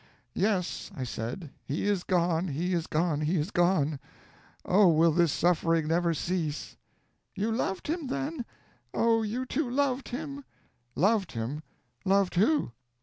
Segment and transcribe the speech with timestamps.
[0.33, 3.99] "'Yes!' I said, 'he is gone, he is gone, he is gone
[4.65, 6.75] oh, will this suffering never cease!'
[7.35, 8.43] "'You loved him, then!
[8.95, 10.43] Oh, you too loved him!'
[10.95, 11.61] "'Loved him!
[12.03, 12.71] Loved who?'